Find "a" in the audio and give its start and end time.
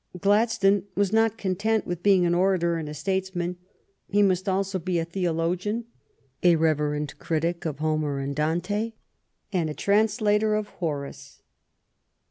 2.89-2.93, 4.97-5.05, 6.41-6.55, 9.69-9.75